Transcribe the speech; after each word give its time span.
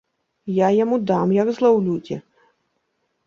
Я 0.65 0.69
яму 0.83 0.95
дам, 1.11 1.27
як 1.41 1.47
злаўлю 1.57 1.95
дзе. 2.07 2.17